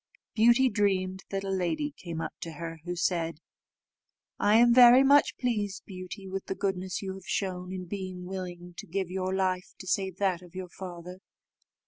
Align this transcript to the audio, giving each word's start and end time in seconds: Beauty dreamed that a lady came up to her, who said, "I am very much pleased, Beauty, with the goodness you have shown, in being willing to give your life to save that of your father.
Beauty 0.33 0.67
dreamed 0.67 1.23
that 1.29 1.43
a 1.43 1.51
lady 1.51 1.93
came 1.95 2.21
up 2.21 2.33
to 2.39 2.53
her, 2.53 2.79
who 2.85 2.95
said, 2.95 3.37
"I 4.39 4.55
am 4.55 4.73
very 4.73 5.03
much 5.03 5.37
pleased, 5.37 5.83
Beauty, 5.85 6.27
with 6.27 6.45
the 6.47 6.55
goodness 6.55 7.03
you 7.03 7.13
have 7.13 7.27
shown, 7.27 7.71
in 7.71 7.85
being 7.85 8.25
willing 8.25 8.73
to 8.77 8.87
give 8.87 9.11
your 9.11 9.31
life 9.31 9.75
to 9.77 9.85
save 9.85 10.17
that 10.17 10.41
of 10.41 10.55
your 10.55 10.69
father. 10.69 11.19